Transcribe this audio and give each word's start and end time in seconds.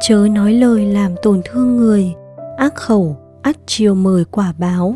Chớ 0.00 0.28
nói 0.30 0.52
lời 0.52 0.86
làm 0.86 1.14
tổn 1.22 1.40
thương 1.44 1.76
người, 1.76 2.14
ác 2.56 2.74
khẩu, 2.74 3.16
ắt 3.42 3.56
chiều 3.66 3.94
mời 3.94 4.24
quả 4.24 4.52
báo. 4.58 4.94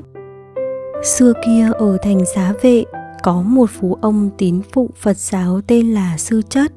Xưa 1.02 1.32
kia 1.46 1.70
ở 1.72 1.96
thành 2.02 2.24
giá 2.34 2.52
vệ 2.62 2.84
có 3.22 3.42
một 3.42 3.70
phú 3.70 3.98
ông 4.00 4.30
tín 4.38 4.60
phụng 4.72 4.90
Phật 4.96 5.16
giáo 5.16 5.60
tên 5.66 5.94
là 5.94 6.16
Sư 6.18 6.42
Chất. 6.48 6.72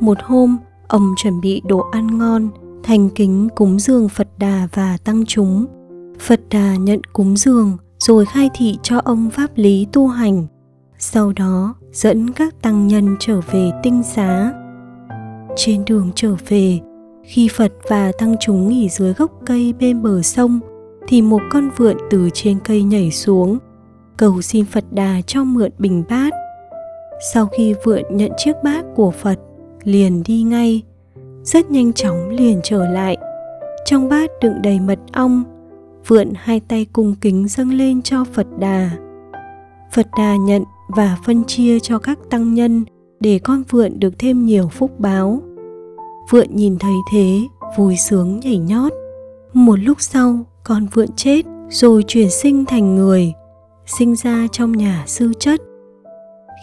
Một 0.00 0.18
hôm, 0.22 0.56
ông 0.88 1.14
chuẩn 1.16 1.40
bị 1.40 1.62
đồ 1.68 1.78
ăn 1.92 2.18
ngon, 2.18 2.48
thành 2.82 3.10
kính 3.10 3.48
cúng 3.56 3.78
dường 3.78 4.08
Phật 4.08 4.28
Đà 4.38 4.68
và 4.74 4.96
tăng 5.04 5.24
chúng. 5.26 5.66
Phật 6.20 6.40
Đà 6.50 6.76
nhận 6.76 7.00
cúng 7.12 7.36
dường 7.36 7.76
rồi 7.98 8.24
khai 8.26 8.50
thị 8.54 8.78
cho 8.82 9.00
ông 9.04 9.30
pháp 9.30 9.50
lý 9.54 9.86
tu 9.92 10.08
hành. 10.08 10.46
Sau 10.98 11.32
đó 11.36 11.74
dẫn 11.92 12.30
các 12.30 12.62
tăng 12.62 12.86
nhân 12.86 13.16
trở 13.20 13.40
về 13.50 13.70
tinh 13.82 14.02
xá. 14.02 14.52
Trên 15.56 15.84
đường 15.84 16.10
trở 16.14 16.34
về, 16.48 16.80
khi 17.24 17.48
Phật 17.48 17.72
và 17.88 18.12
tăng 18.18 18.36
chúng 18.40 18.68
nghỉ 18.68 18.88
dưới 18.88 19.12
gốc 19.12 19.30
cây 19.46 19.74
bên 19.80 20.02
bờ 20.02 20.22
sông, 20.22 20.60
thì 21.06 21.22
một 21.22 21.40
con 21.50 21.70
vượn 21.76 21.96
từ 22.10 22.30
trên 22.34 22.58
cây 22.64 22.82
nhảy 22.82 23.10
xuống 23.10 23.58
cầu 24.16 24.42
xin 24.42 24.64
Phật 24.64 24.84
Đà 24.90 25.20
cho 25.26 25.44
mượn 25.44 25.70
bình 25.78 26.04
bát. 26.08 26.34
Sau 27.32 27.46
khi 27.46 27.74
vượn 27.84 28.02
nhận 28.10 28.32
chiếc 28.36 28.52
bát 28.64 28.84
của 28.94 29.10
Phật, 29.10 29.38
liền 29.84 30.22
đi 30.22 30.42
ngay, 30.42 30.82
rất 31.42 31.70
nhanh 31.70 31.92
chóng 31.92 32.28
liền 32.28 32.60
trở 32.62 32.88
lại. 32.88 33.16
Trong 33.84 34.08
bát 34.08 34.30
đựng 34.42 34.62
đầy 34.62 34.80
mật 34.80 34.98
ong, 35.12 35.42
vượn 36.06 36.32
hai 36.36 36.60
tay 36.60 36.86
cung 36.92 37.14
kính 37.20 37.48
dâng 37.48 37.72
lên 37.72 38.02
cho 38.02 38.24
Phật 38.32 38.46
Đà. 38.58 38.90
Phật 39.92 40.06
Đà 40.18 40.36
nhận 40.36 40.64
và 40.88 41.18
phân 41.26 41.44
chia 41.44 41.80
cho 41.80 41.98
các 41.98 42.18
tăng 42.30 42.54
nhân 42.54 42.84
để 43.20 43.38
con 43.38 43.62
vượn 43.70 44.00
được 44.00 44.18
thêm 44.18 44.46
nhiều 44.46 44.68
phúc 44.68 45.00
báo. 45.00 45.42
Vượn 46.30 46.46
nhìn 46.50 46.78
thấy 46.78 46.94
thế, 47.12 47.40
vui 47.76 47.96
sướng 47.96 48.40
nhảy 48.40 48.58
nhót. 48.58 48.92
Một 49.52 49.76
lúc 49.76 50.00
sau, 50.00 50.38
con 50.64 50.86
vượn 50.94 51.08
chết 51.16 51.46
rồi 51.70 52.04
chuyển 52.06 52.30
sinh 52.30 52.64
thành 52.64 52.96
người– 52.96 53.32
sinh 53.86 54.14
ra 54.16 54.46
trong 54.52 54.72
nhà 54.72 55.04
sư 55.06 55.32
chất. 55.38 55.60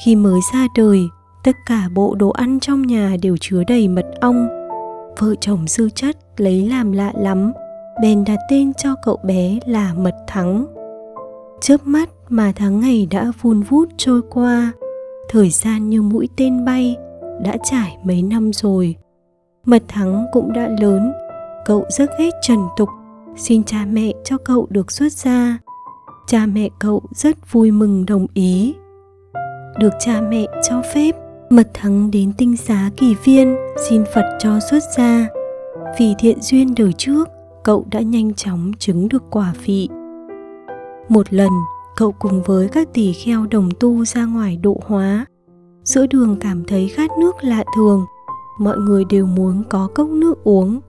Khi 0.06 0.16
mới 0.16 0.40
ra 0.54 0.68
đời 0.76 1.00
tất 1.44 1.56
cả 1.66 1.90
bộ 1.94 2.16
đồ 2.16 2.30
ăn 2.30 2.60
trong 2.60 2.88
nhà 2.88 3.16
đều 3.22 3.38
chứa 3.38 3.64
đầy 3.68 3.88
mật 3.88 4.06
ong. 4.22 4.48
Vợ 5.20 5.36
chồng 5.42 5.68
sư 5.68 5.90
chất 5.96 6.18
lấy 6.38 6.68
làm 6.70 6.92
lạ 6.92 7.12
lắm 7.16 7.52
bèn 8.02 8.24
đặt 8.24 8.40
tên 8.50 8.74
cho 8.74 8.96
cậu 9.04 9.18
bé 9.24 9.60
là 9.66 9.94
mật 9.94 10.16
thắng. 10.28 10.66
Chớp 11.62 11.78
mắt 11.84 12.10
mà 12.30 12.52
tháng 12.56 12.80
ngày 12.80 13.08
đã 13.12 13.32
vun 13.42 13.62
vút 13.62 13.90
trôi 13.98 14.22
qua 14.30 14.72
thời 15.30 15.50
gian 15.50 15.90
như 15.90 16.02
mũi 16.02 16.30
tên 16.38 16.66
bay 16.66 16.96
đã 17.44 17.58
trải 17.64 17.98
mấy 18.04 18.22
năm 18.22 18.54
rồi 18.54 18.96
mật 19.66 19.84
thắng 19.88 20.26
cũng 20.32 20.54
đã 20.54 20.70
lớn. 20.82 21.14
Cậu 21.66 21.86
rất 21.90 22.10
ghét 22.20 22.32
trần 22.42 22.60
tục. 22.78 22.90
Xin 23.38 23.64
cha 23.64 23.86
mẹ 23.92 24.12
cho 24.24 24.38
cậu 24.38 24.68
được 24.70 24.92
xuất 24.92 25.14
gia. 25.14 25.58
Cha 26.28 26.46
mẹ 26.46 26.70
cậu 26.80 27.02
rất 27.12 27.52
vui 27.52 27.72
mừng 27.72 28.06
đồng 28.06 28.28
ý. 28.34 28.76
Được 29.80 29.94
cha 30.00 30.22
mẹ 30.22 30.46
cho 30.70 30.82
phép, 30.94 31.16
mật 31.50 31.68
thắng 31.74 32.12
đến 32.12 32.34
tinh 32.38 32.58
xá 32.58 32.90
kỳ 32.98 33.16
viên 33.24 33.56
xin 33.90 34.04
phật 34.14 34.38
cho 34.40 34.60
xuất 34.60 34.84
gia. 34.98 35.28
Vì 36.00 36.16
thiện 36.20 36.42
duyên 36.42 36.74
đời 36.78 36.94
trước, 36.94 37.30
cậu 37.64 37.86
đã 37.92 38.00
nhanh 38.00 38.34
chóng 38.34 38.72
chứng 38.80 39.10
được 39.10 39.24
quả 39.30 39.54
vị. 39.66 39.90
Một 41.10 41.34
lần, 41.34 41.52
cậu 41.96 42.12
cùng 42.20 42.44
với 42.46 42.68
các 42.68 42.94
tỷ 42.94 43.14
kheo 43.14 43.48
đồng 43.52 43.70
tu 43.80 44.06
ra 44.06 44.26
ngoài 44.26 44.58
độ 44.58 44.82
hóa. 44.86 45.26
Giữa 45.84 46.08
đường 46.08 46.38
cảm 46.40 46.64
thấy 46.66 46.88
khát 46.88 47.12
nước 47.20 47.36
lạ 47.42 47.64
thường 47.76 48.06
mọi 48.62 48.78
người 48.78 49.06
đều 49.06 49.26
muốn 49.26 49.64
có 49.70 49.88
cốc 49.96 50.10
nước 50.10 50.44
uống. 50.44 50.80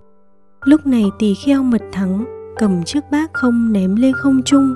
Lúc 0.64 0.86
này 0.86 1.04
tỷ 1.18 1.34
kheo 1.34 1.62
mật 1.62 1.82
thắng, 1.92 2.24
cầm 2.56 2.84
chiếc 2.84 3.00
bát 3.10 3.30
không 3.32 3.72
ném 3.72 3.96
lên 3.96 4.12
không 4.16 4.42
trung. 4.42 4.74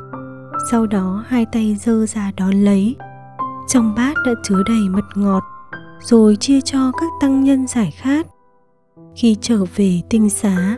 Sau 0.70 0.86
đó 0.86 1.24
hai 1.26 1.46
tay 1.52 1.76
giơ 1.80 2.06
ra 2.06 2.32
đón 2.36 2.50
lấy. 2.50 2.96
Trong 3.68 3.94
bát 3.96 4.14
đã 4.26 4.32
chứa 4.42 4.62
đầy 4.68 4.88
mật 4.88 5.04
ngọt, 5.14 5.42
rồi 6.00 6.36
chia 6.36 6.60
cho 6.60 6.92
các 7.00 7.12
tăng 7.20 7.44
nhân 7.44 7.66
giải 7.66 7.90
khát. 7.96 8.26
Khi 9.16 9.36
trở 9.40 9.64
về 9.76 10.00
tinh 10.10 10.30
xá, 10.30 10.76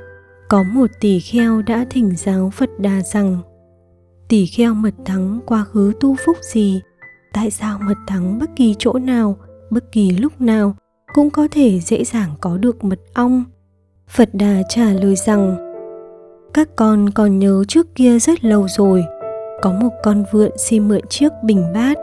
có 0.49 0.63
một 0.63 0.91
tỷ 1.01 1.21
kheo 1.21 1.63
đã 1.63 1.87
thỉnh 1.91 2.13
giáo 2.17 2.51
phật 2.55 2.71
đà 2.79 3.01
rằng 3.01 3.39
tỷ 4.29 4.47
kheo 4.47 4.75
mật 4.75 4.95
thắng 5.05 5.41
quá 5.47 5.65
khứ 5.65 5.93
tu 6.01 6.17
phúc 6.27 6.37
gì? 6.53 6.81
Tại 7.33 7.51
sao 7.51 7.79
mật 7.79 7.97
thắng 8.07 8.39
bất 8.39 8.51
kỳ 8.57 8.75
chỗ 8.79 8.93
nào, 8.93 9.37
bất 9.71 9.93
kỳ 9.93 10.11
lúc 10.11 10.41
nào 10.41 10.77
cũng 11.15 11.31
có 11.31 11.49
thể 11.51 11.81
dễ 11.81 12.05
dàng 12.05 12.31
có 12.41 12.57
được 12.57 12.85
mật 12.85 13.01
ong 13.15 13.45
phật 14.09 14.29
đà 14.33 14.63
trả 14.69 14.93
lời 14.93 15.17
rằng 15.17 15.57
các 16.55 16.69
con 16.77 17.11
còn 17.11 17.39
nhớ 17.39 17.65
trước 17.69 17.95
kia 17.95 18.19
rất 18.19 18.45
lâu 18.45 18.67
rồi 18.69 19.05
có 19.63 19.73
một 19.73 19.91
con 20.03 20.25
vượn 20.33 20.51
xin 20.59 20.89
mượn 20.89 21.07
chiếc 21.09 21.33
bình 21.45 21.65
bát 21.75 21.99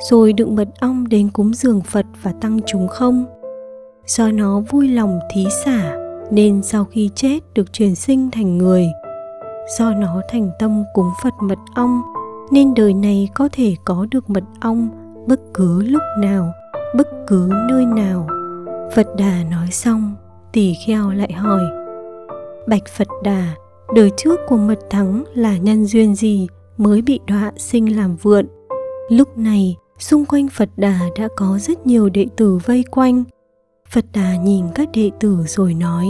rồi 0.00 0.32
đựng 0.32 0.56
mật 0.56 0.68
ong 0.80 1.08
đến 1.08 1.30
cúng 1.30 1.54
dường 1.54 1.80
Phật 1.80 2.06
và 2.22 2.32
tăng 2.40 2.60
chúng 2.66 2.88
không? 2.88 3.24
Do 4.06 4.28
nó 4.28 4.60
vui 4.60 4.88
lòng 4.88 5.20
thí 5.30 5.46
xả 5.64 5.96
nên 6.30 6.62
sau 6.62 6.84
khi 6.84 7.10
chết 7.14 7.38
được 7.54 7.72
truyền 7.72 7.94
sinh 7.94 8.30
thành 8.30 8.58
người. 8.58 8.86
Do 9.78 9.94
nó 9.94 10.20
thành 10.28 10.50
tâm 10.58 10.84
cúng 10.94 11.10
Phật 11.22 11.34
mật 11.40 11.58
ong 11.74 12.02
nên 12.50 12.74
đời 12.74 12.94
này 12.94 13.28
có 13.34 13.48
thể 13.52 13.74
có 13.84 14.06
được 14.10 14.30
mật 14.30 14.44
ong 14.60 14.88
bất 15.28 15.40
cứ 15.54 15.82
lúc 15.82 16.02
nào, 16.18 16.52
bất 16.96 17.08
cứ 17.26 17.50
nơi 17.68 17.86
nào. 17.86 18.28
Phật 18.94 19.16
Đà 19.16 19.44
nói 19.50 19.68
xong, 19.70 20.14
tỳ 20.52 20.74
kheo 20.86 21.10
lại 21.10 21.32
hỏi: 21.32 21.62
Bạch 22.68 22.88
Phật 22.96 23.08
Đà, 23.22 23.54
đời 23.94 24.10
trước 24.16 24.40
của 24.48 24.56
mật 24.56 24.78
thắng 24.90 25.24
là 25.34 25.56
nhân 25.56 25.86
duyên 25.86 26.14
gì 26.14 26.46
mới 26.76 27.02
bị 27.02 27.20
đọa 27.26 27.52
sinh 27.56 27.96
làm 27.96 28.16
vượn. 28.16 28.46
Lúc 29.10 29.38
này, 29.38 29.76
xung 29.98 30.24
quanh 30.24 30.48
Phật 30.48 30.68
Đà 30.76 31.00
đã 31.18 31.28
có 31.36 31.58
rất 31.58 31.86
nhiều 31.86 32.08
đệ 32.08 32.26
tử 32.36 32.58
vây 32.64 32.84
quanh. 32.90 33.24
Phật 33.88 34.04
Đà 34.14 34.36
nhìn 34.36 34.64
các 34.74 34.88
đệ 34.94 35.10
tử 35.20 35.36
rồi 35.46 35.74
nói, 35.74 36.06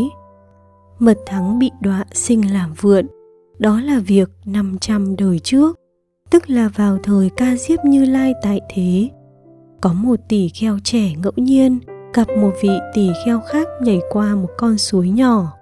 Mật 0.99 1.19
Thắng 1.27 1.59
bị 1.59 1.71
đọa 1.81 2.05
sinh 2.13 2.53
làm 2.53 2.73
vượn, 2.81 3.07
đó 3.59 3.81
là 3.81 3.99
việc 4.07 4.31
500 4.45 5.17
đời 5.17 5.39
trước, 5.39 5.79
tức 6.31 6.51
là 6.51 6.69
vào 6.69 6.99
thời 7.03 7.31
ca 7.37 7.57
diếp 7.57 7.85
như 7.85 8.05
lai 8.05 8.35
tại 8.43 8.61
thế. 8.75 9.09
Có 9.81 9.93
một 9.93 10.17
tỷ 10.29 10.49
kheo 10.49 10.79
trẻ 10.85 11.13
ngẫu 11.23 11.33
nhiên 11.37 11.79
gặp 12.15 12.29
một 12.39 12.53
vị 12.63 12.71
tỷ 12.95 13.11
kheo 13.25 13.41
khác 13.41 13.69
nhảy 13.81 14.01
qua 14.11 14.35
một 14.35 14.49
con 14.57 14.79
suối 14.79 15.09
nhỏ. 15.09 15.53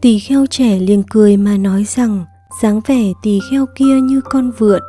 Tỷ 0.00 0.18
kheo 0.18 0.46
trẻ 0.50 0.78
liền 0.78 1.02
cười 1.10 1.36
mà 1.36 1.56
nói 1.56 1.84
rằng, 1.84 2.24
dáng 2.62 2.80
vẻ 2.86 3.12
tỳ 3.22 3.38
kheo 3.50 3.66
kia 3.74 4.00
như 4.02 4.20
con 4.24 4.50
vượn. 4.58 4.80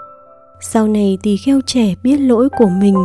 Sau 0.62 0.88
này 0.88 1.18
tỳ 1.24 1.38
kheo 1.38 1.62
trẻ 1.66 1.96
biết 2.04 2.18
lỗi 2.18 2.50
của 2.58 2.70
mình, 2.70 2.96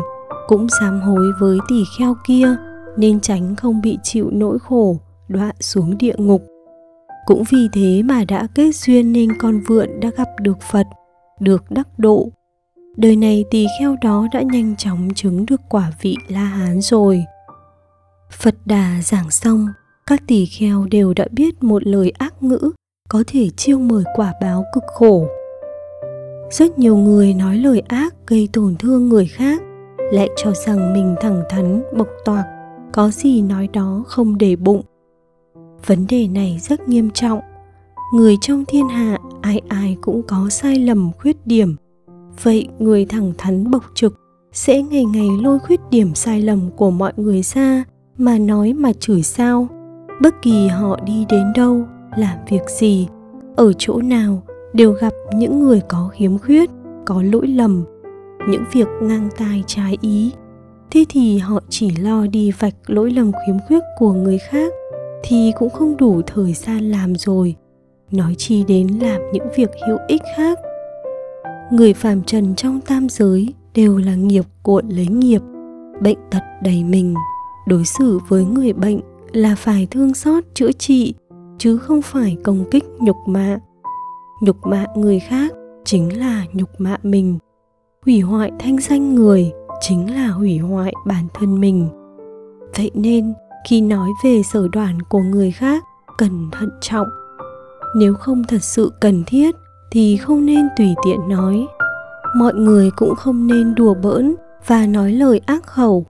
cũng 0.46 0.66
sám 0.80 1.00
hối 1.00 1.32
với 1.40 1.58
tỳ 1.68 1.84
kheo 1.98 2.14
kia, 2.26 2.56
nên 2.96 3.20
tránh 3.20 3.56
không 3.56 3.80
bị 3.80 3.98
chịu 4.02 4.30
nỗi 4.32 4.58
khổ, 4.58 4.96
đọa 5.28 5.52
xuống 5.60 5.98
địa 5.98 6.14
ngục. 6.16 6.42
Cũng 7.26 7.42
vì 7.50 7.68
thế 7.72 8.02
mà 8.02 8.24
đã 8.28 8.46
kết 8.54 8.76
duyên 8.76 9.12
nên 9.12 9.38
con 9.38 9.60
vượn 9.66 10.00
đã 10.00 10.10
gặp 10.16 10.28
được 10.40 10.58
phật, 10.70 10.86
được 11.40 11.70
đắc 11.70 11.88
độ. 11.98 12.28
Đời 12.96 13.16
này 13.16 13.44
tỳ 13.50 13.66
kheo 13.78 13.96
đó 14.02 14.26
đã 14.32 14.42
nhanh 14.42 14.76
chóng 14.76 15.08
chứng 15.14 15.46
được 15.46 15.60
quả 15.68 15.92
vị 16.00 16.16
la 16.28 16.44
hán 16.44 16.80
rồi 16.80 17.24
phật 18.38 18.54
đà 18.64 19.00
giảng 19.02 19.30
xong, 19.30 19.68
các 20.06 20.22
tỳ 20.26 20.46
kheo 20.46 20.86
đều 20.90 21.14
đã 21.14 21.26
biết 21.32 21.62
một 21.62 21.86
lời 21.86 22.12
ác 22.18 22.42
ngữ, 22.42 22.70
có 23.08 23.24
thể 23.26 23.48
chiêu 23.56 23.78
mời 23.78 24.04
quả 24.16 24.32
báo 24.40 24.64
cực 24.74 24.84
khổ. 24.86 25.26
Rất 26.50 26.78
nhiều 26.78 26.96
người 26.96 27.34
nói 27.34 27.58
lời 27.58 27.80
ác 27.88 28.14
gây 28.26 28.48
tổn 28.52 28.76
thương 28.76 29.08
người 29.08 29.26
khác, 29.26 29.62
lại 30.12 30.28
cho 30.36 30.52
rằng 30.52 30.92
mình 30.92 31.14
thẳng 31.20 31.42
thắn, 31.48 31.82
bộc 31.96 32.08
toạc, 32.24 32.46
có 32.92 33.10
gì 33.10 33.42
nói 33.42 33.68
đó 33.72 34.04
không 34.06 34.38
để 34.38 34.56
bụng. 34.56 34.82
Vấn 35.86 36.06
đề 36.08 36.28
này 36.28 36.58
rất 36.62 36.88
nghiêm 36.88 37.10
trọng. 37.10 37.40
Người 38.14 38.36
trong 38.40 38.64
thiên 38.68 38.88
hạ, 38.88 39.18
ai 39.42 39.60
ai 39.68 39.96
cũng 40.00 40.22
có 40.22 40.48
sai 40.50 40.78
lầm, 40.78 41.10
khuyết 41.18 41.46
điểm. 41.46 41.76
Vậy 42.42 42.68
người 42.78 43.06
thẳng 43.06 43.32
thắn, 43.38 43.70
bộc 43.70 43.84
trực 43.94 44.20
sẽ 44.52 44.82
ngày 44.82 45.04
ngày 45.04 45.28
lôi 45.42 45.58
khuyết 45.58 45.80
điểm 45.90 46.14
sai 46.14 46.42
lầm 46.42 46.70
của 46.76 46.90
mọi 46.90 47.12
người 47.16 47.42
ra 47.42 47.84
mà 48.18 48.38
nói 48.38 48.72
mà 48.72 48.92
chửi 48.92 49.22
sao? 49.22 49.68
Bất 50.22 50.34
kỳ 50.42 50.68
họ 50.68 50.98
đi 51.06 51.26
đến 51.28 51.52
đâu, 51.54 51.84
làm 52.16 52.38
việc 52.48 52.62
gì, 52.68 53.08
ở 53.56 53.72
chỗ 53.78 54.02
nào 54.02 54.42
đều 54.72 54.92
gặp 54.92 55.12
những 55.34 55.60
người 55.60 55.80
có 55.88 56.08
khiếm 56.12 56.38
khuyết, 56.38 56.70
có 57.04 57.22
lỗi 57.22 57.46
lầm, 57.46 57.84
những 58.48 58.64
việc 58.72 58.88
ngang 59.02 59.28
tai 59.36 59.64
trái 59.66 59.96
ý. 60.00 60.32
Thế 60.90 61.04
thì 61.08 61.38
họ 61.38 61.60
chỉ 61.68 61.90
lo 61.96 62.26
đi 62.26 62.50
vạch 62.58 62.74
lỗi 62.86 63.10
lầm 63.10 63.32
khiếm 63.46 63.56
khuyết 63.68 63.80
của 63.98 64.12
người 64.12 64.38
khác 64.38 64.72
thì 65.24 65.52
cũng 65.58 65.70
không 65.70 65.96
đủ 65.96 66.22
thời 66.26 66.52
gian 66.52 66.90
làm 66.90 67.14
rồi. 67.14 67.56
Nói 68.10 68.34
chi 68.38 68.64
đến 68.68 68.88
làm 69.00 69.20
những 69.32 69.46
việc 69.56 69.70
hữu 69.88 69.98
ích 70.08 70.22
khác. 70.36 70.58
Người 71.72 71.94
phàm 71.94 72.22
trần 72.22 72.54
trong 72.54 72.80
tam 72.80 73.08
giới 73.08 73.54
đều 73.74 73.96
là 73.98 74.14
nghiệp 74.14 74.44
cuộn 74.62 74.88
lấy 74.88 75.06
nghiệp, 75.06 75.40
bệnh 76.00 76.18
tật 76.30 76.42
đầy 76.62 76.84
mình 76.84 77.14
đối 77.66 77.84
xử 77.84 78.18
với 78.28 78.44
người 78.44 78.72
bệnh 78.72 79.00
là 79.32 79.54
phải 79.54 79.88
thương 79.90 80.14
xót, 80.14 80.44
chữa 80.54 80.72
trị, 80.72 81.14
chứ 81.58 81.78
không 81.78 82.02
phải 82.02 82.36
công 82.44 82.64
kích, 82.70 82.84
nhục 83.00 83.16
mạ. 83.26 83.58
Nhục 84.42 84.66
mạ 84.66 84.86
người 84.96 85.20
khác 85.20 85.52
chính 85.84 86.18
là 86.18 86.44
nhục 86.52 86.68
mạ 86.78 86.96
mình. 87.02 87.38
Hủy 88.04 88.20
hoại 88.20 88.52
thanh 88.58 88.78
danh 88.78 89.14
người 89.14 89.52
chính 89.80 90.14
là 90.14 90.28
hủy 90.28 90.58
hoại 90.58 90.92
bản 91.06 91.24
thân 91.34 91.60
mình. 91.60 91.88
Vậy 92.76 92.90
nên, 92.94 93.32
khi 93.68 93.80
nói 93.80 94.10
về 94.24 94.42
sở 94.52 94.68
đoản 94.72 95.02
của 95.02 95.20
người 95.20 95.50
khác, 95.50 95.84
cần 96.18 96.48
thận 96.52 96.70
trọng. 96.80 97.08
Nếu 97.96 98.14
không 98.14 98.42
thật 98.48 98.62
sự 98.62 98.92
cần 99.00 99.24
thiết, 99.26 99.54
thì 99.90 100.16
không 100.16 100.46
nên 100.46 100.68
tùy 100.76 100.94
tiện 101.04 101.28
nói. 101.28 101.66
Mọi 102.36 102.54
người 102.54 102.90
cũng 102.96 103.14
không 103.14 103.46
nên 103.46 103.74
đùa 103.74 103.94
bỡn 103.94 104.34
và 104.66 104.86
nói 104.86 105.12
lời 105.12 105.40
ác 105.46 105.66
khẩu 105.66 106.06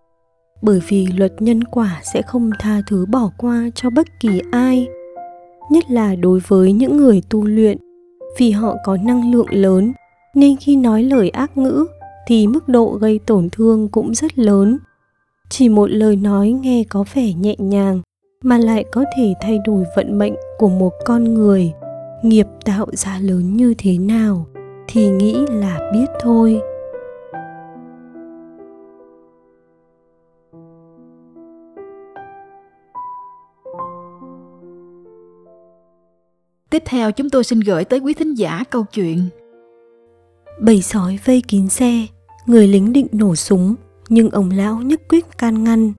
bởi 0.64 0.80
vì 0.88 1.06
luật 1.16 1.32
nhân 1.42 1.64
quả 1.64 2.00
sẽ 2.02 2.22
không 2.22 2.50
tha 2.58 2.82
thứ 2.86 3.06
bỏ 3.06 3.30
qua 3.38 3.70
cho 3.74 3.90
bất 3.90 4.06
kỳ 4.20 4.40
ai, 4.52 4.88
nhất 5.70 5.90
là 5.90 6.14
đối 6.14 6.40
với 6.48 6.72
những 6.72 6.96
người 6.96 7.22
tu 7.30 7.44
luyện. 7.44 7.78
Vì 8.38 8.50
họ 8.50 8.76
có 8.84 8.96
năng 8.96 9.32
lượng 9.32 9.46
lớn, 9.50 9.92
nên 10.34 10.56
khi 10.56 10.76
nói 10.76 11.02
lời 11.02 11.30
ác 11.30 11.58
ngữ, 11.58 11.86
thì 12.26 12.46
mức 12.46 12.68
độ 12.68 12.98
gây 13.00 13.20
tổn 13.26 13.48
thương 13.52 13.88
cũng 13.88 14.14
rất 14.14 14.38
lớn. 14.38 14.78
Chỉ 15.48 15.68
một 15.68 15.90
lời 15.90 16.16
nói 16.16 16.50
nghe 16.50 16.84
có 16.88 17.04
vẻ 17.14 17.32
nhẹ 17.32 17.54
nhàng, 17.58 18.00
mà 18.42 18.58
lại 18.58 18.84
có 18.92 19.04
thể 19.16 19.34
thay 19.40 19.58
đổi 19.66 19.84
vận 19.96 20.18
mệnh 20.18 20.34
của 20.58 20.68
một 20.68 20.92
con 21.04 21.34
người. 21.34 21.72
Nghiệp 22.22 22.46
tạo 22.64 22.86
ra 22.92 23.18
lớn 23.20 23.56
như 23.56 23.74
thế 23.78 23.98
nào, 23.98 24.46
thì 24.88 25.08
nghĩ 25.08 25.36
là 25.50 25.90
biết 25.92 26.06
thôi. 26.20 26.60
Tiếp 36.74 36.82
theo 36.86 37.12
chúng 37.12 37.30
tôi 37.30 37.44
xin 37.44 37.60
gửi 37.60 37.84
tới 37.84 37.98
quý 37.98 38.14
thính 38.14 38.34
giả 38.34 38.64
câu 38.70 38.84
chuyện 38.92 39.28
Bầy 40.60 40.82
sói 40.82 41.18
vây 41.24 41.42
kín 41.48 41.68
xe, 41.68 42.06
người 42.46 42.68
lính 42.68 42.92
định 42.92 43.06
nổ 43.12 43.36
súng, 43.36 43.74
nhưng 44.08 44.30
ông 44.30 44.50
lão 44.50 44.76
nhất 44.76 45.00
quyết 45.08 45.38
can 45.38 45.64
ngăn. 45.64 45.92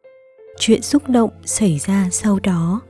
Chuyện 0.60 0.82
xúc 0.82 1.10
động 1.10 1.30
xảy 1.46 1.80
ra 1.86 2.10
sau 2.12 2.40
đó. 2.44 2.82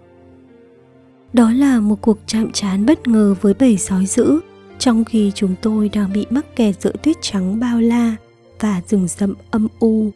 Đó 1.34 1.52
là 1.52 1.80
một 1.80 2.02
cuộc 2.02 2.18
chạm 2.26 2.52
trán 2.52 2.86
bất 2.86 3.08
ngờ 3.08 3.36
với 3.42 3.54
bầy 3.54 3.78
sói 3.78 4.06
dữ, 4.06 4.40
trong 4.80 5.06
khi 5.06 5.31
chúng 5.36 5.56
tôi 5.62 5.90
đang 5.90 6.14
bị 6.14 6.26
mắc 6.30 6.56
kẹt 6.56 6.81
giữa 6.81 6.94
tuyết 7.04 7.16
trắng 7.22 7.60
bao 7.60 7.81
la 7.81 8.16
và 8.60 8.81
rừng 8.88 9.08
rậm 9.08 9.34
âm 9.52 9.68
u. 9.80 10.12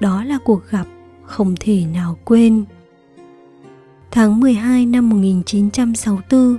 Đó 0.00 0.24
là 0.24 0.38
cuộc 0.44 0.60
gặp 0.70 0.86
không 1.22 1.54
thể 1.60 1.84
nào 1.94 2.18
quên. 2.24 2.64
Tháng 4.10 4.40
12 4.40 4.86
năm 4.86 5.10
1964, 5.10 6.58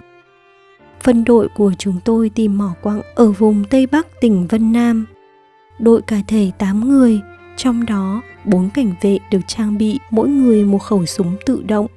phân 1.06 1.24
đội 1.24 1.48
của 1.48 1.74
chúng 1.78 2.00
tôi 2.06 2.30
tìm 2.30 2.58
mỏ 2.58 2.74
quặng 2.82 3.02
ở 3.16 3.32
vùng 3.32 3.64
Tây 3.70 3.86
Bắc 3.86 4.08
tỉnh 4.22 4.48
Vân 4.48 4.72
Nam. 4.72 5.06
Đội 5.80 6.02
cả 6.02 6.18
thể 6.28 6.52
8 6.58 6.90
người, 6.90 7.20
trong 7.58 7.86
đó 7.86 8.22
4 8.46 8.70
cảnh 8.70 8.94
vệ 9.02 9.20
được 9.32 9.40
trang 9.48 9.78
bị 9.78 10.00
mỗi 10.10 10.28
người 10.30 10.64
một 10.64 10.78
khẩu 10.78 11.06
súng 11.06 11.36
tự 11.46 11.64
động. 11.68 11.88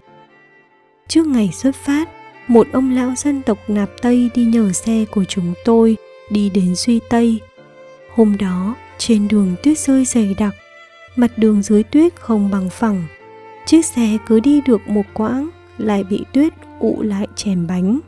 Trước 1.08 1.26
ngày 1.26 1.50
xuất 1.52 1.76
phát, 1.76 2.08
một 2.48 2.66
ông 2.72 2.90
lão 2.90 3.12
dân 3.16 3.42
tộc 3.42 3.58
Nạp 3.68 3.90
Tây 4.02 4.30
đi 4.34 4.44
nhờ 4.44 4.72
xe 4.72 5.04
của 5.10 5.24
chúng 5.24 5.54
tôi 5.64 5.96
đi 6.30 6.50
đến 6.50 6.74
Duy 6.74 7.00
Tây. 7.10 7.40
Hôm 8.14 8.36
đó, 8.38 8.74
trên 8.98 9.28
đường 9.28 9.54
tuyết 9.62 9.78
rơi 9.78 10.04
dày 10.04 10.34
đặc, 10.38 10.54
mặt 11.16 11.38
đường 11.38 11.62
dưới 11.62 11.82
tuyết 11.82 12.20
không 12.20 12.50
bằng 12.50 12.70
phẳng. 12.70 13.04
Chiếc 13.66 13.84
xe 13.84 14.18
cứ 14.26 14.40
đi 14.40 14.60
được 14.60 14.88
một 14.88 15.04
quãng 15.14 15.48
lại 15.78 16.04
bị 16.04 16.24
tuyết 16.32 16.52
ụ 16.80 17.02
lại 17.02 17.26
chèn 17.36 17.66
bánh 17.66 18.00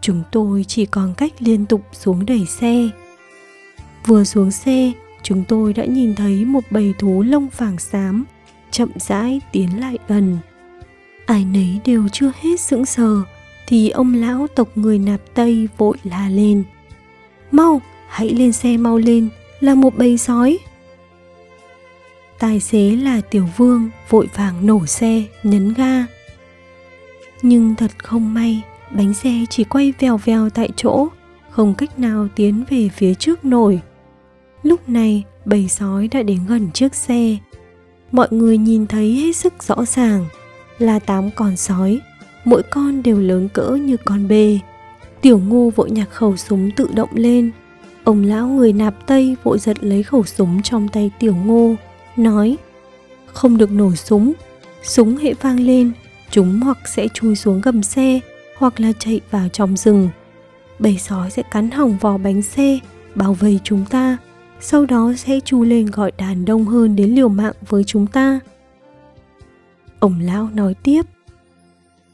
chúng 0.00 0.22
tôi 0.32 0.64
chỉ 0.68 0.86
còn 0.86 1.14
cách 1.14 1.32
liên 1.38 1.66
tục 1.66 1.82
xuống 1.92 2.26
đẩy 2.26 2.46
xe. 2.46 2.88
Vừa 4.06 4.24
xuống 4.24 4.50
xe, 4.50 4.92
chúng 5.22 5.44
tôi 5.48 5.72
đã 5.72 5.84
nhìn 5.84 6.14
thấy 6.14 6.44
một 6.44 6.64
bầy 6.70 6.94
thú 6.98 7.22
lông 7.22 7.48
vàng 7.56 7.78
xám, 7.78 8.24
chậm 8.70 8.88
rãi 8.96 9.40
tiến 9.52 9.80
lại 9.80 9.98
gần. 10.08 10.38
Ai 11.26 11.44
nấy 11.44 11.80
đều 11.84 12.08
chưa 12.12 12.32
hết 12.40 12.60
sững 12.60 12.86
sờ, 12.86 13.22
thì 13.66 13.90
ông 13.90 14.14
lão 14.14 14.46
tộc 14.54 14.68
người 14.74 14.98
nạp 14.98 15.20
tây 15.34 15.68
vội 15.76 15.96
la 16.04 16.28
lên. 16.28 16.64
Mau, 17.50 17.82
hãy 18.08 18.30
lên 18.30 18.52
xe 18.52 18.76
mau 18.76 18.98
lên, 18.98 19.28
là 19.60 19.74
một 19.74 19.96
bầy 19.96 20.18
sói. 20.18 20.58
Tài 22.38 22.60
xế 22.60 22.96
là 22.96 23.20
tiểu 23.20 23.48
vương 23.56 23.90
vội 24.08 24.28
vàng 24.34 24.66
nổ 24.66 24.86
xe, 24.86 25.22
nhấn 25.42 25.74
ga. 25.74 26.06
Nhưng 27.42 27.74
thật 27.74 27.90
không 27.98 28.34
may 28.34 28.62
bánh 28.90 29.14
xe 29.14 29.30
chỉ 29.50 29.64
quay 29.64 29.92
vèo 29.98 30.16
vèo 30.16 30.50
tại 30.50 30.70
chỗ, 30.76 31.08
không 31.50 31.74
cách 31.74 31.98
nào 31.98 32.28
tiến 32.34 32.64
về 32.70 32.88
phía 32.88 33.14
trước 33.14 33.44
nổi. 33.44 33.80
Lúc 34.62 34.88
này, 34.88 35.24
bầy 35.44 35.68
sói 35.68 36.08
đã 36.08 36.22
đến 36.22 36.38
gần 36.48 36.70
chiếc 36.74 36.94
xe. 36.94 37.36
Mọi 38.12 38.28
người 38.30 38.58
nhìn 38.58 38.86
thấy 38.86 39.12
hết 39.12 39.36
sức 39.36 39.62
rõ 39.62 39.84
ràng, 39.84 40.26
là 40.78 40.98
tám 40.98 41.30
con 41.30 41.56
sói. 41.56 42.00
Mỗi 42.44 42.62
con 42.62 43.02
đều 43.02 43.18
lớn 43.18 43.48
cỡ 43.48 43.70
như 43.70 43.96
con 44.04 44.28
bê. 44.28 44.58
Tiểu 45.20 45.38
ngô 45.38 45.70
vội 45.76 45.90
nhặt 45.90 46.08
khẩu 46.10 46.36
súng 46.36 46.70
tự 46.70 46.88
động 46.94 47.10
lên. 47.12 47.50
Ông 48.04 48.24
lão 48.24 48.48
người 48.48 48.72
nạp 48.72 49.06
tây 49.06 49.36
vội 49.44 49.58
giật 49.58 49.84
lấy 49.84 50.02
khẩu 50.02 50.24
súng 50.24 50.62
trong 50.62 50.88
tay 50.88 51.10
tiểu 51.18 51.36
ngô, 51.36 51.74
nói, 52.16 52.56
không 53.26 53.56
được 53.56 53.70
nổ 53.70 53.94
súng. 53.94 54.32
Súng 54.82 55.16
hệ 55.16 55.34
vang 55.34 55.60
lên, 55.60 55.92
chúng 56.30 56.60
hoặc 56.60 56.78
sẽ 56.94 57.08
chui 57.14 57.36
xuống 57.36 57.60
gầm 57.60 57.82
xe 57.82 58.20
hoặc 58.58 58.80
là 58.80 58.92
chạy 58.98 59.20
vào 59.30 59.48
trong 59.48 59.76
rừng. 59.76 60.08
Bầy 60.78 60.98
sói 60.98 61.30
sẽ 61.30 61.42
cắn 61.42 61.70
hỏng 61.70 61.98
vỏ 62.00 62.18
bánh 62.18 62.42
xe, 62.42 62.78
bảo 63.14 63.34
vệ 63.34 63.58
chúng 63.64 63.84
ta, 63.90 64.16
sau 64.60 64.86
đó 64.86 65.12
sẽ 65.16 65.40
chu 65.44 65.62
lên 65.62 65.86
gọi 65.86 66.12
đàn 66.18 66.44
đông 66.44 66.64
hơn 66.64 66.96
đến 66.96 67.14
liều 67.14 67.28
mạng 67.28 67.54
với 67.68 67.84
chúng 67.84 68.06
ta. 68.06 68.40
Ông 70.00 70.20
lão 70.20 70.48
nói 70.54 70.74
tiếp, 70.74 71.02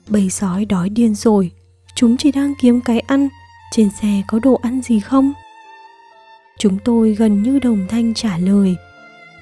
bầy 0.08 0.30
sói 0.30 0.64
đói 0.64 0.88
điên 0.88 1.14
rồi, 1.14 1.50
chúng 1.94 2.16
chỉ 2.16 2.32
đang 2.32 2.54
kiếm 2.60 2.80
cái 2.80 3.00
ăn, 3.00 3.28
trên 3.72 3.88
xe 4.02 4.22
có 4.28 4.38
đồ 4.38 4.60
ăn 4.62 4.82
gì 4.82 5.00
không? 5.00 5.32
Chúng 6.58 6.78
tôi 6.84 7.14
gần 7.14 7.42
như 7.42 7.58
đồng 7.58 7.86
thanh 7.88 8.14
trả 8.14 8.38
lời, 8.38 8.76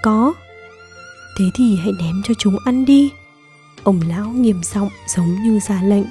có. 0.03 0.35
Thế 1.39 1.45
thì 1.55 1.77
hãy 1.77 1.93
ném 1.99 2.23
cho 2.25 2.35
chúng 2.39 2.57
ăn 2.65 2.85
đi. 2.85 3.11
Ông 3.83 4.01
lão 4.09 4.29
nghiêm 4.29 4.61
giọng 4.63 4.89
giống 5.07 5.43
như 5.43 5.61
ra 5.61 5.83
lệnh. 5.83 6.05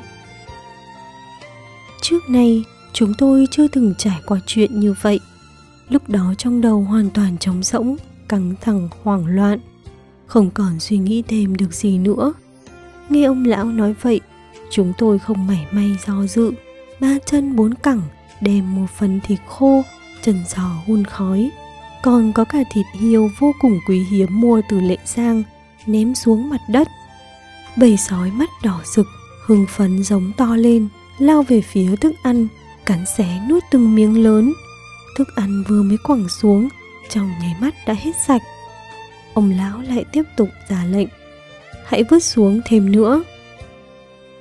Trước 2.12 2.30
nay, 2.30 2.64
chúng 2.94 3.14
tôi 3.14 3.48
chưa 3.52 3.68
từng 3.68 3.94
trải 3.98 4.22
qua 4.26 4.40
chuyện 4.46 4.80
như 4.80 4.96
vậy. 5.02 5.20
Lúc 5.90 6.10
đó 6.10 6.34
trong 6.38 6.62
đầu 6.62 6.82
hoàn 6.82 7.10
toàn 7.10 7.38
trống 7.38 7.64
rỗng, 7.64 7.96
căng 8.28 8.54
thẳng 8.62 8.90
hoảng 9.04 9.26
loạn, 9.26 9.60
không 10.26 10.52
còn 10.52 10.80
suy 10.80 10.98
nghĩ 10.98 11.24
thêm 11.28 11.58
được 11.58 11.74
gì 11.74 11.98
nữa. 11.98 12.34
Nghe 13.10 13.24
ông 13.24 13.46
lão 13.46 13.66
nói 13.66 13.96
vậy, 14.02 14.20
chúng 14.72 14.94
tôi 14.98 15.20
không 15.20 15.48
mảy 15.48 15.66
may 15.72 15.98
do 16.08 16.26
dự, 16.28 16.52
ba 17.00 17.18
chân 17.26 17.56
bốn 17.56 17.74
cẳng 17.74 18.02
đem 18.42 18.76
một 18.76 18.88
phần 18.98 19.20
thịt 19.24 19.40
khô, 19.48 19.84
chân 20.22 20.44
giò 20.48 20.72
hun 20.88 21.06
khói, 21.06 21.52
còn 22.04 22.34
có 22.34 22.44
cả 22.44 22.64
thịt 22.72 22.86
hiêu 22.94 23.30
vô 23.40 23.52
cùng 23.62 23.80
quý 23.88 24.04
hiếm 24.10 24.42
mua 24.42 24.62
từ 24.70 24.80
lệ 24.80 24.98
giang, 25.06 25.44
ném 25.86 26.16
xuống 26.16 26.50
mặt 26.50 26.62
đất. 26.70 26.88
Bầy 27.78 27.98
sói 27.98 28.32
mắt 28.32 28.50
đỏ 28.64 28.82
rực, 28.96 29.08
hưng 29.46 29.66
phấn 29.70 30.04
giống 30.04 30.32
to 30.38 30.56
lên, 30.56 30.88
lao 31.20 31.44
về 31.44 31.62
phía 31.62 31.96
thức 31.96 32.14
ăn, 32.24 32.48
cắn 32.86 33.06
xé 33.18 33.40
nuốt 33.50 33.64
từng 33.72 33.96
miếng 33.96 34.24
lớn. 34.24 34.54
Thức 35.18 35.28
ăn 35.36 35.64
vừa 35.68 35.84
mới 35.84 35.98
quẳng 36.04 36.30
xuống, 36.30 36.70
trong 37.10 37.32
nháy 37.42 37.56
mắt 37.60 37.76
đã 37.88 37.94
hết 37.94 38.12
sạch. 38.28 38.42
Ông 39.34 39.58
lão 39.58 39.82
lại 39.82 40.06
tiếp 40.12 40.24
tục 40.38 40.50
ra 40.70 40.86
lệnh, 40.86 41.08
hãy 41.86 42.04
vứt 42.04 42.24
xuống 42.24 42.62
thêm 42.66 42.92
nữa. 42.92 43.24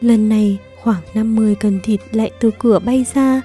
Lần 0.00 0.28
này, 0.28 0.58
khoảng 0.82 1.02
50 1.14 1.54
cân 1.54 1.80
thịt 1.80 2.00
lại 2.12 2.30
từ 2.40 2.50
cửa 2.58 2.78
bay 2.78 3.06
ra. 3.14 3.42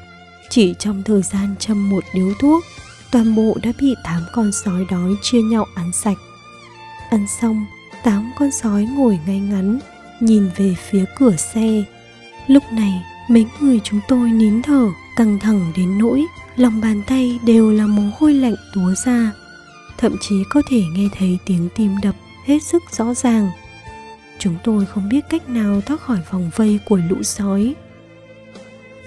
Chỉ 0.49 0.73
trong 0.79 1.03
thời 1.03 1.21
gian 1.21 1.55
châm 1.59 1.89
một 1.89 2.03
điếu 2.13 2.33
thuốc, 2.39 2.63
toàn 3.11 3.35
bộ 3.35 3.57
đã 3.63 3.71
bị 3.81 3.95
tám 4.03 4.21
con 4.33 4.51
sói 4.51 4.85
đói 4.91 5.15
chia 5.21 5.41
nhau 5.41 5.65
ăn 5.75 5.91
sạch. 5.93 6.17
Ăn 7.09 7.25
xong, 7.41 7.65
tám 8.03 8.31
con 8.39 8.51
sói 8.51 8.87
ngồi 8.97 9.19
ngay 9.27 9.39
ngắn, 9.39 9.79
nhìn 10.19 10.49
về 10.55 10.75
phía 10.89 11.05
cửa 11.17 11.35
xe. 11.35 11.83
Lúc 12.47 12.63
này 12.71 13.03
Mấy 13.27 13.45
người 13.59 13.79
chúng 13.83 13.99
tôi 14.07 14.31
nín 14.31 14.61
thở, 14.61 14.87
căng 15.15 15.39
thẳng 15.39 15.71
đến 15.75 15.97
nỗi 15.97 16.25
lòng 16.55 16.81
bàn 16.81 17.01
tay 17.07 17.39
đều 17.43 17.71
là 17.71 17.87
mồ 17.87 18.03
hôi 18.19 18.33
lạnh 18.33 18.55
túa 18.73 18.93
ra. 19.05 19.31
Thậm 19.97 20.15
chí 20.21 20.43
có 20.49 20.61
thể 20.69 20.83
nghe 20.93 21.07
thấy 21.17 21.39
tiếng 21.45 21.69
tim 21.75 21.95
đập 22.03 22.15
hết 22.45 22.63
sức 22.63 22.83
rõ 22.91 23.13
ràng. 23.13 23.49
Chúng 24.39 24.55
tôi 24.63 24.85
không 24.85 25.09
biết 25.09 25.25
cách 25.29 25.49
nào 25.49 25.81
thoát 25.81 26.01
khỏi 26.01 26.19
vòng 26.31 26.51
vây 26.55 26.79
của 26.85 26.99
lũ 27.09 27.23
sói. 27.23 27.75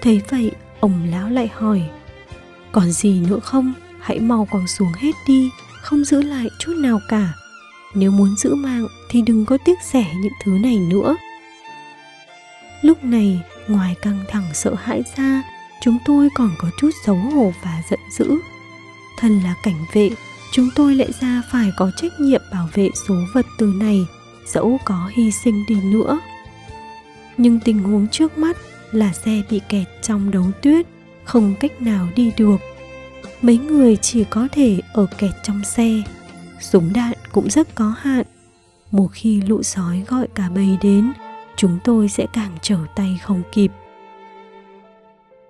Thấy 0.01 0.21
vậy, 0.29 0.51
ông 0.79 1.07
lão 1.11 1.29
lại 1.29 1.49
hỏi 1.53 1.81
Còn 2.71 2.91
gì 2.91 3.21
nữa 3.29 3.39
không? 3.39 3.73
Hãy 3.99 4.19
mau 4.19 4.47
quăng 4.51 4.67
xuống 4.67 4.91
hết 4.97 5.11
đi, 5.27 5.49
không 5.81 6.03
giữ 6.03 6.21
lại 6.21 6.47
chút 6.59 6.73
nào 6.77 6.99
cả. 7.09 7.33
Nếu 7.95 8.11
muốn 8.11 8.35
giữ 8.37 8.55
mạng 8.55 8.87
thì 9.09 9.21
đừng 9.21 9.45
có 9.45 9.57
tiếc 9.65 9.79
rẻ 9.91 10.13
những 10.15 10.33
thứ 10.43 10.51
này 10.51 10.77
nữa. 10.77 11.15
Lúc 12.81 13.03
này, 13.03 13.41
ngoài 13.69 13.95
căng 14.01 14.23
thẳng 14.27 14.45
sợ 14.53 14.73
hãi 14.73 15.03
ra, 15.17 15.43
chúng 15.81 15.97
tôi 16.05 16.29
còn 16.35 16.51
có 16.59 16.69
chút 16.79 16.89
xấu 17.05 17.15
hổ 17.15 17.53
và 17.63 17.81
giận 17.89 17.99
dữ. 18.11 18.35
Thân 19.17 19.39
là 19.39 19.55
cảnh 19.63 19.85
vệ, 19.93 20.09
chúng 20.51 20.69
tôi 20.75 20.95
lại 20.95 21.09
ra 21.19 21.41
phải 21.51 21.71
có 21.77 21.91
trách 21.97 22.11
nhiệm 22.19 22.41
bảo 22.51 22.69
vệ 22.73 22.89
số 23.07 23.15
vật 23.33 23.45
tư 23.57 23.73
này, 23.79 24.05
dẫu 24.45 24.79
có 24.85 25.09
hy 25.13 25.31
sinh 25.31 25.63
đi 25.67 25.75
nữa. 25.75 26.19
Nhưng 27.37 27.59
tình 27.59 27.79
huống 27.79 28.07
trước 28.07 28.37
mắt 28.37 28.57
là 28.91 29.13
xe 29.13 29.41
bị 29.49 29.61
kẹt 29.69 29.87
trong 30.01 30.31
đống 30.31 30.51
tuyết, 30.61 30.85
không 31.23 31.55
cách 31.59 31.81
nào 31.81 32.07
đi 32.15 32.31
được. 32.37 32.57
Mấy 33.41 33.57
người 33.57 33.95
chỉ 33.95 34.23
có 34.23 34.47
thể 34.51 34.79
ở 34.93 35.05
kẹt 35.17 35.31
trong 35.43 35.63
xe. 35.63 36.01
Súng 36.59 36.93
đạn 36.93 37.13
cũng 37.31 37.49
rất 37.49 37.75
có 37.75 37.93
hạn. 37.97 38.25
Một 38.91 39.07
khi 39.11 39.41
lũ 39.41 39.63
sói 39.63 40.03
gọi 40.07 40.27
cả 40.35 40.49
bầy 40.55 40.77
đến, 40.81 41.11
chúng 41.59 41.79
tôi 41.83 42.09
sẽ 42.09 42.27
càng 42.33 42.57
trở 42.61 42.77
tay 42.95 43.19
không 43.23 43.41
kịp. 43.51 43.71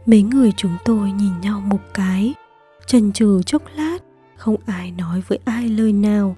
Mấy 0.05 0.21
người 0.21 0.51
chúng 0.57 0.77
tôi 0.85 1.11
nhìn 1.11 1.41
nhau 1.41 1.61
một 1.61 1.79
cái, 1.93 2.33
chần 2.85 3.11
chừ 3.11 3.41
chốc 3.45 3.61
lát, 3.75 3.97
không 4.35 4.55
ai 4.65 4.91
nói 4.91 5.23
với 5.27 5.39
ai 5.45 5.67
lời 5.69 5.93
nào. 5.93 6.35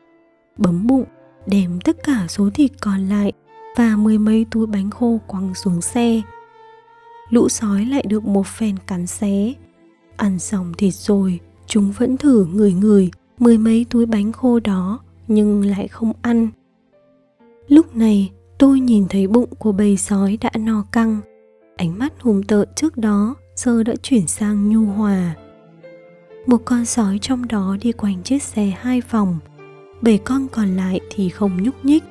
Bấm 0.58 0.88
bụng, 0.88 1.06
đem 1.46 1.80
tất 1.82 2.04
cả 2.04 2.26
số 2.30 2.50
thịt 2.54 2.72
còn 2.82 3.10
lại 3.10 3.32
và 3.78 3.96
mười 3.96 4.18
mấy 4.18 4.46
túi 4.52 4.68
bánh 4.68 4.90
khô 4.90 5.20
quăng 5.28 5.56
xuống 5.56 5.82
xe 5.82 6.22
lũ 7.30 7.50
sói 7.50 7.86
lại 7.86 8.04
được 8.08 8.24
một 8.24 8.48
phen 8.48 8.76
cắn 8.88 9.08
xé. 9.08 9.54
Ăn 10.18 10.40
xong 10.40 10.74
thịt 10.78 10.94
rồi, 10.94 11.40
chúng 11.68 11.92
vẫn 11.92 12.18
thử 12.18 12.46
người 12.46 12.74
người 12.74 13.12
mười 13.40 13.58
mấy 13.58 13.86
túi 13.90 14.06
bánh 14.06 14.32
khô 14.32 14.60
đó 14.60 15.00
nhưng 15.28 15.66
lại 15.66 15.88
không 15.88 16.14
ăn. 16.22 16.50
Lúc 17.68 17.96
này 17.96 18.32
tôi 18.62 18.80
nhìn 18.80 19.06
thấy 19.10 19.28
bụng 19.28 19.50
của 19.60 19.72
bầy 19.72 19.98
sói 19.98 20.38
đã 20.42 20.50
no 20.60 20.86
căng. 20.92 21.20
Ánh 21.78 22.00
mắt 22.00 22.14
hùng 22.20 22.44
tợn 22.44 22.70
trước 22.76 22.98
đó 22.98 23.36
giờ 23.56 23.84
đã 23.84 23.94
chuyển 24.04 24.28
sang 24.28 24.70
nhu 24.70 24.86
hòa. 24.86 25.36
Một 26.46 26.62
con 26.66 26.86
sói 26.86 27.20
trong 27.22 27.48
đó 27.48 27.78
đi 27.82 27.92
quanh 27.92 28.24
chiếc 28.24 28.44
xe 28.44 28.74
hai 28.82 29.02
vòng, 29.12 29.40
bảy 30.02 30.18
con 30.18 30.48
còn 30.52 30.76
lại 30.76 31.00
thì 31.10 31.30
không 31.30 31.64
nhúc 31.64 31.86
nhích. 31.86 32.04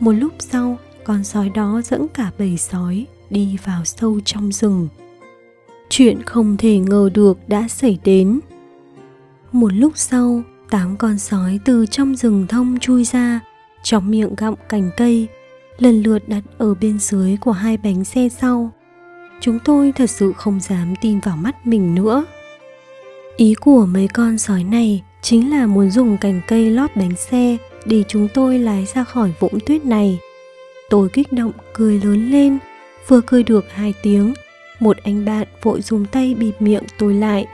Một 0.00 0.12
lúc 0.12 0.32
sau, 0.38 0.78
con 1.04 1.24
sói 1.24 1.48
đó 1.48 1.80
dẫn 1.84 2.08
cả 2.08 2.30
bầy 2.38 2.56
sói 2.56 3.06
đi 3.30 3.56
vào 3.64 3.84
sâu 3.84 4.20
trong 4.24 4.52
rừng 4.52 4.88
chuyện 5.90 6.22
không 6.22 6.56
thể 6.56 6.78
ngờ 6.78 7.10
được 7.14 7.38
đã 7.46 7.68
xảy 7.68 7.98
đến 8.04 8.40
một 9.52 9.72
lúc 9.72 9.92
sau 9.96 10.42
tám 10.70 10.96
con 10.96 11.18
sói 11.18 11.58
từ 11.64 11.86
trong 11.86 12.16
rừng 12.16 12.46
thông 12.48 12.78
chui 12.78 13.04
ra 13.04 13.40
trong 13.82 14.10
miệng 14.10 14.34
gặm 14.36 14.54
cành 14.68 14.90
cây 14.96 15.28
lần 15.80 16.02
lượt 16.02 16.28
đặt 16.28 16.42
ở 16.58 16.74
bên 16.74 16.98
dưới 16.98 17.36
của 17.36 17.52
hai 17.52 17.76
bánh 17.76 18.04
xe 18.04 18.28
sau. 18.28 18.70
Chúng 19.40 19.58
tôi 19.64 19.92
thật 19.92 20.10
sự 20.10 20.32
không 20.36 20.60
dám 20.60 20.94
tin 21.00 21.20
vào 21.20 21.36
mắt 21.36 21.66
mình 21.66 21.94
nữa. 21.94 22.24
Ý 23.36 23.54
của 23.54 23.86
mấy 23.86 24.08
con 24.08 24.38
sói 24.38 24.64
này 24.64 25.02
chính 25.22 25.50
là 25.50 25.66
muốn 25.66 25.90
dùng 25.90 26.16
cành 26.20 26.40
cây 26.48 26.70
lót 26.70 26.90
bánh 26.96 27.16
xe 27.16 27.56
để 27.84 28.04
chúng 28.08 28.28
tôi 28.34 28.58
lái 28.58 28.86
ra 28.94 29.04
khỏi 29.04 29.32
vũng 29.40 29.58
tuyết 29.66 29.84
này. 29.84 30.18
Tôi 30.90 31.08
kích 31.08 31.32
động 31.32 31.52
cười 31.74 32.00
lớn 32.00 32.30
lên 32.30 32.58
Vừa 33.08 33.20
cười 33.26 33.42
được 33.42 33.64
hai 33.72 33.94
tiếng, 34.02 34.34
một 34.80 34.96
anh 35.04 35.24
bạn 35.24 35.48
vội 35.62 35.82
dùng 35.82 36.04
tay 36.06 36.34
bịt 36.34 36.52
miệng 36.60 36.82
tôi 36.98 37.14
lại, 37.14 37.46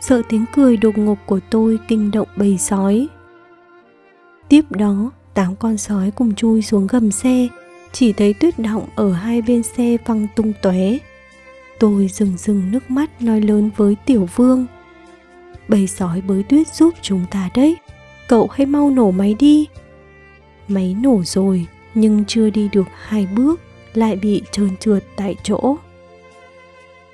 sợ 0.00 0.22
tiếng 0.28 0.44
cười 0.54 0.76
đột 0.76 0.98
ngột 0.98 1.18
của 1.26 1.40
tôi 1.50 1.78
kinh 1.88 2.10
động 2.10 2.28
bầy 2.36 2.58
sói. 2.58 3.08
Tiếp 4.48 4.62
đó, 4.70 5.10
tám 5.34 5.56
con 5.56 5.76
sói 5.76 6.10
cùng 6.10 6.34
chui 6.34 6.62
xuống 6.62 6.86
gầm 6.86 7.10
xe, 7.10 7.48
chỉ 7.94 8.12
thấy 8.12 8.34
tuyết 8.34 8.58
động 8.58 8.86
ở 8.94 9.12
hai 9.12 9.42
bên 9.42 9.62
xe 9.62 9.96
văng 10.04 10.26
tung 10.36 10.52
tóe. 10.62 10.98
Tôi 11.78 12.08
rừng 12.08 12.36
rừng 12.36 12.62
nước 12.70 12.90
mắt 12.90 13.22
nói 13.22 13.40
lớn 13.40 13.70
với 13.76 13.96
Tiểu 14.06 14.28
Vương. 14.36 14.66
Bầy 15.68 15.86
sói 15.86 16.20
bới 16.20 16.42
tuyết 16.42 16.68
giúp 16.68 16.94
chúng 17.02 17.24
ta 17.30 17.50
đấy, 17.54 17.76
cậu 18.28 18.48
hãy 18.52 18.66
mau 18.66 18.90
nổ 18.90 19.10
máy 19.10 19.34
đi. 19.38 19.66
Máy 20.68 20.96
nổ 21.02 21.22
rồi, 21.24 21.66
nhưng 21.94 22.24
chưa 22.24 22.50
đi 22.50 22.68
được 22.72 22.86
hai 23.06 23.26
bước 23.26 23.60
lại 23.94 24.16
bị 24.16 24.42
trơn 24.50 24.76
trượt 24.76 25.04
tại 25.16 25.36
chỗ. 25.42 25.76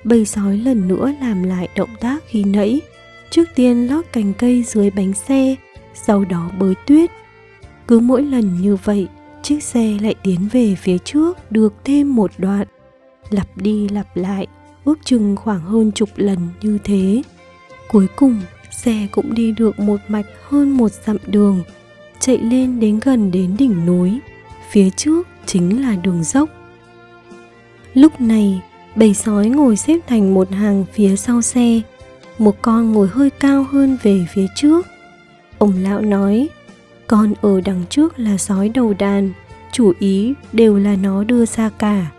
Bầy 0.03 0.25
sói 0.25 0.57
lần 0.57 0.87
nữa 0.87 1.13
làm 1.21 1.43
lại 1.43 1.69
động 1.75 1.95
tác 1.99 2.23
khi 2.27 2.43
nãy, 2.43 2.81
trước 3.29 3.49
tiên 3.55 3.87
lót 3.87 4.05
cành 4.11 4.33
cây 4.33 4.63
dưới 4.63 4.89
bánh 4.89 5.13
xe, 5.13 5.55
sau 5.93 6.25
đó 6.25 6.49
bới 6.59 6.73
tuyết. 6.87 7.11
Cứ 7.87 7.99
mỗi 7.99 8.21
lần 8.23 8.61
như 8.61 8.77
vậy, 8.83 9.07
chiếc 9.43 9.63
xe 9.63 9.97
lại 10.01 10.15
tiến 10.23 10.47
về 10.51 10.75
phía 10.75 10.97
trước 10.97 11.51
được 11.51 11.73
thêm 11.83 12.15
một 12.15 12.31
đoạn, 12.37 12.67
lặp 13.29 13.47
đi 13.55 13.87
lặp 13.89 14.17
lại, 14.17 14.47
ước 14.85 14.99
chừng 15.05 15.35
khoảng 15.35 15.61
hơn 15.61 15.91
chục 15.91 16.09
lần 16.15 16.37
như 16.61 16.77
thế. 16.83 17.21
Cuối 17.89 18.07
cùng, 18.15 18.41
xe 18.71 19.07
cũng 19.11 19.33
đi 19.33 19.51
được 19.51 19.79
một 19.79 19.99
mạch 20.07 20.25
hơn 20.43 20.69
một 20.69 20.91
dặm 21.05 21.17
đường, 21.27 21.63
chạy 22.19 22.37
lên 22.37 22.79
đến 22.79 22.99
gần 23.03 23.31
đến 23.31 23.55
đỉnh 23.57 23.85
núi. 23.85 24.19
Phía 24.71 24.89
trước 24.89 25.27
chính 25.45 25.81
là 25.81 25.95
đường 25.95 26.23
dốc 26.23 26.49
Lúc 27.93 28.21
này, 28.21 28.61
bầy 28.95 29.13
sói 29.13 29.49
ngồi 29.49 29.77
xếp 29.77 29.99
thành 30.07 30.33
một 30.33 30.51
hàng 30.51 30.85
phía 30.93 31.15
sau 31.15 31.41
xe, 31.41 31.81
một 32.37 32.61
con 32.61 32.91
ngồi 32.91 33.07
hơi 33.07 33.29
cao 33.29 33.63
hơn 33.71 33.97
về 34.03 34.25
phía 34.33 34.45
trước. 34.55 34.87
Ông 35.57 35.73
lão 35.83 36.01
nói, 36.01 36.49
con 37.07 37.33
ở 37.41 37.61
đằng 37.61 37.83
trước 37.89 38.19
là 38.19 38.37
sói 38.37 38.69
đầu 38.69 38.93
đàn, 38.93 39.31
chủ 39.71 39.93
ý 39.99 40.33
đều 40.53 40.77
là 40.77 40.95
nó 40.95 41.23
đưa 41.23 41.45
ra 41.45 41.69
cả. 41.69 42.11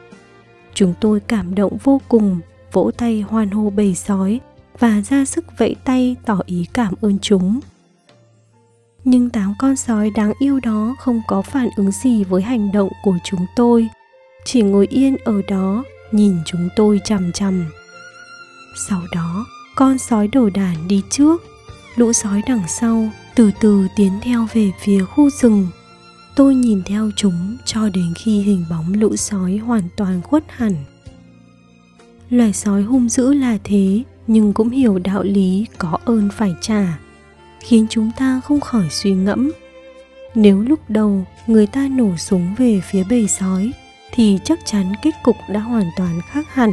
Chúng 0.74 0.94
tôi 1.00 1.20
cảm 1.20 1.54
động 1.54 1.76
vô 1.84 2.00
cùng, 2.08 2.40
vỗ 2.72 2.90
tay 2.96 3.20
hoan 3.20 3.50
hô 3.50 3.70
bầy 3.70 3.94
sói 3.94 4.40
và 4.78 5.02
ra 5.08 5.24
sức 5.24 5.58
vẫy 5.58 5.76
tay 5.84 6.16
tỏ 6.24 6.40
ý 6.46 6.66
cảm 6.72 6.94
ơn 7.00 7.18
chúng. 7.22 7.60
Nhưng 9.04 9.30
tám 9.30 9.54
con 9.58 9.76
sói 9.76 10.10
đáng 10.10 10.32
yêu 10.38 10.60
đó 10.60 10.96
không 10.98 11.22
có 11.28 11.42
phản 11.42 11.68
ứng 11.76 11.90
gì 11.90 12.24
với 12.24 12.42
hành 12.42 12.72
động 12.72 12.88
của 13.04 13.16
chúng 13.24 13.46
tôi– 13.56 13.88
chỉ 14.44 14.62
ngồi 14.62 14.86
yên 14.90 15.16
ở 15.24 15.42
đó 15.48 15.84
nhìn 16.12 16.36
chúng 16.46 16.68
tôi 16.76 17.00
chằm 17.04 17.32
chằm 17.32 17.64
sau 18.88 19.00
đó 19.14 19.46
con 19.76 19.98
sói 19.98 20.28
đầu 20.28 20.50
đàn 20.50 20.88
đi 20.88 21.02
trước 21.10 21.42
lũ 21.96 22.12
sói 22.12 22.42
đằng 22.48 22.62
sau 22.68 23.08
từ 23.34 23.50
từ 23.60 23.86
tiến 23.96 24.12
theo 24.22 24.46
về 24.52 24.70
phía 24.80 25.04
khu 25.04 25.30
rừng. 25.30 25.68
Tôi 26.36 26.54
nhìn 26.54 26.82
theo 26.86 27.10
chúng 27.16 27.56
cho 27.64 27.88
đến 27.88 28.14
khi 28.16 28.40
hình 28.42 28.64
bóng 28.70 28.92
lũ 28.94 29.16
sói 29.16 29.56
hoàn 29.56 29.82
toàn 29.96 30.22
khuất 30.22 30.44
hẳn. 30.48 30.74
Loài 32.30 32.52
sói 32.52 32.82
hung 32.82 33.08
dữ 33.08 33.32
là 33.34 33.58
thế 33.64 34.02
nhưng 34.26 34.52
cũng 34.52 34.70
hiểu 34.70 34.98
đạo 34.98 35.22
lý 35.22 35.66
có 35.78 35.98
ơn 36.04 36.28
phải 36.32 36.54
trả 36.60 36.98
khiến 37.60 37.86
chúng 37.90 38.10
ta 38.18 38.40
không 38.44 38.60
khỏi 38.60 38.86
suy 38.90 39.12
ngẫm. 39.12 39.52
Nếu 40.34 40.60
lúc 40.60 40.78
đầu 40.88 41.24
người 41.46 41.66
ta 41.66 41.88
nổ 41.90 42.16
súng 42.16 42.54
về 42.58 42.80
phía 42.90 43.04
bầy 43.10 43.28
sói 43.28 43.72
thì 44.12 44.38
chắc 44.44 44.58
chắn 44.64 44.92
kết 45.02 45.10
cục 45.22 45.36
đã 45.48 45.60
hoàn 45.60 45.86
toàn 45.96 46.20
khác 46.28 46.54
hẳn. 46.54 46.72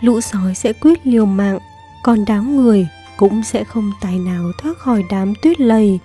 Lũ 0.00 0.20
sói 0.20 0.54
sẽ 0.54 0.72
quyết 0.72 1.06
liều 1.06 1.26
mạng, 1.26 1.58
còn 2.02 2.24
đám 2.26 2.56
người 2.56 2.88
cũng 3.16 3.42
sẽ 3.42 3.64
không 3.64 3.92
tài 4.00 4.18
nào 4.18 4.52
thoát 4.58 4.78
khỏi 4.78 5.04
đám 5.10 5.34
tuyết 5.42 5.60
lầy. 5.60 5.98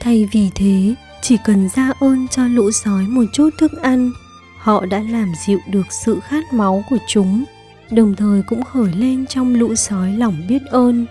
Thay 0.00 0.28
vì 0.32 0.50
thế, 0.54 0.94
chỉ 1.22 1.36
cần 1.44 1.68
ra 1.68 1.92
ơn 2.00 2.28
cho 2.28 2.46
lũ 2.46 2.70
sói 2.70 3.02
một 3.02 3.24
chút 3.32 3.50
thức 3.58 3.72
ăn, 3.82 4.10
họ 4.58 4.86
đã 4.86 5.02
làm 5.10 5.32
dịu 5.46 5.58
được 5.70 5.92
sự 5.92 6.20
khát 6.20 6.52
máu 6.52 6.84
của 6.90 6.98
chúng, 7.08 7.44
đồng 7.90 8.16
thời 8.16 8.42
cũng 8.42 8.62
khởi 8.62 8.92
lên 8.92 9.26
trong 9.26 9.54
lũ 9.54 9.74
sói 9.74 10.12
lòng 10.12 10.42
biết 10.48 10.62
ơn. 10.70 11.06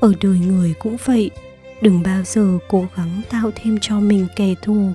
Ở 0.00 0.12
đời 0.22 0.38
người 0.38 0.74
cũng 0.78 0.96
vậy, 1.04 1.30
đừng 1.80 2.02
bao 2.02 2.22
giờ 2.24 2.58
cố 2.68 2.86
gắng 2.96 3.22
tạo 3.30 3.50
thêm 3.54 3.78
cho 3.80 4.00
mình 4.00 4.26
kẻ 4.36 4.54
thù 4.62 4.92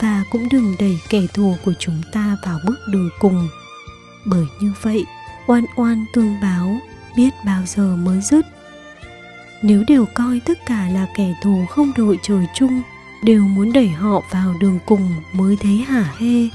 và 0.00 0.24
cũng 0.32 0.48
đừng 0.52 0.74
đẩy 0.78 0.98
kẻ 1.08 1.20
thù 1.34 1.54
của 1.64 1.72
chúng 1.78 2.02
ta 2.12 2.36
vào 2.44 2.58
bước 2.66 2.76
đường 2.92 3.10
cùng 3.20 3.48
bởi 4.26 4.46
như 4.60 4.72
vậy 4.82 5.04
oan 5.46 5.64
oan 5.76 6.04
tương 6.12 6.40
báo 6.42 6.76
biết 7.16 7.30
bao 7.44 7.62
giờ 7.66 7.96
mới 7.96 8.20
dứt. 8.20 8.46
Nếu 9.62 9.84
đều 9.88 10.06
coi 10.14 10.40
tất 10.40 10.58
cả 10.66 10.88
là 10.92 11.06
kẻ 11.16 11.34
thù 11.42 11.66
không 11.70 11.92
đội 11.96 12.18
trời 12.22 12.46
chung, 12.54 12.82
đều 13.22 13.42
muốn 13.42 13.72
đẩy 13.72 13.88
họ 13.88 14.22
vào 14.30 14.54
đường 14.60 14.78
cùng 14.86 15.14
mới 15.32 15.56
thấy 15.62 15.76
hả 15.76 16.14
hê. 16.18 16.48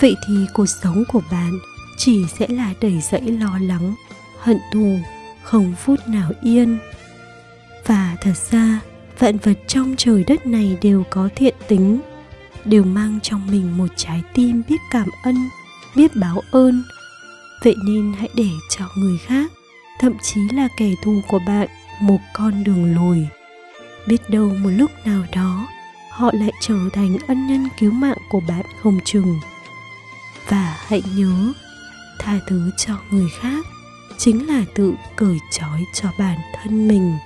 Vậy 0.00 0.14
thì 0.28 0.34
cuộc 0.54 0.66
sống 0.66 1.04
của 1.12 1.22
bạn 1.30 1.58
chỉ 1.96 2.24
sẽ 2.38 2.46
là 2.48 2.72
đầy 2.80 3.00
dẫy 3.00 3.20
lo 3.20 3.58
lắng, 3.62 3.94
hận 4.40 4.58
thù, 4.72 4.98
không 5.42 5.74
phút 5.84 6.08
nào 6.08 6.32
yên. 6.42 6.78
Và 7.86 8.16
thật 8.20 8.36
ra, 8.50 8.80
vạn 9.18 9.36
vật 9.38 9.58
trong 9.66 9.94
trời 9.98 10.24
đất 10.24 10.46
này 10.46 10.78
đều 10.82 11.04
có 11.10 11.28
thiện 11.36 11.54
tính, 11.68 12.00
đều 12.64 12.84
mang 12.84 13.18
trong 13.22 13.46
mình 13.50 13.78
một 13.78 13.88
trái 13.96 14.22
tim 14.34 14.62
biết 14.68 14.80
cảm 14.90 15.08
ơn, 15.24 15.48
biết 15.96 16.16
báo 16.16 16.42
ơn. 16.50 16.82
Vậy 17.64 17.74
nên 17.86 18.12
hãy 18.18 18.28
để 18.34 18.48
cho 18.70 18.84
người 18.96 19.18
khác 19.26 19.52
thậm 19.98 20.18
chí 20.18 20.40
là 20.48 20.68
kẻ 20.76 20.90
thù 21.02 21.20
của 21.28 21.38
bạn, 21.46 21.68
một 22.00 22.18
con 22.34 22.64
đường 22.64 22.94
lùi. 22.94 23.18
Biết 24.08 24.30
đâu 24.30 24.48
một 24.48 24.70
lúc 24.70 24.90
nào 25.04 25.22
đó, 25.34 25.66
họ 26.10 26.30
lại 26.34 26.52
trở 26.60 26.78
thành 26.92 27.16
ân 27.26 27.46
nhân 27.46 27.68
cứu 27.78 27.92
mạng 27.92 28.18
của 28.28 28.40
bạn 28.48 28.66
không 28.82 28.98
chừng. 29.04 29.40
Và 30.48 30.76
hãy 30.86 31.02
nhớ, 31.16 31.52
tha 32.18 32.38
thứ 32.46 32.70
cho 32.76 32.94
người 33.10 33.28
khác 33.40 33.66
chính 34.18 34.46
là 34.46 34.64
tự 34.74 34.94
cởi 35.16 35.38
trói 35.50 35.84
cho 35.92 36.08
bản 36.18 36.38
thân 36.54 36.88
mình. 36.88 37.18